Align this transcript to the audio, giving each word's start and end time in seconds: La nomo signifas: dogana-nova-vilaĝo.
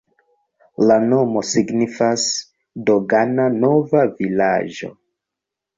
La 0.91 0.95
nomo 1.11 1.43
signifas: 1.51 2.25
dogana-nova-vilaĝo. 2.89 4.93